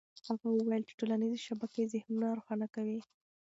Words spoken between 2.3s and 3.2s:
روښانه کوي.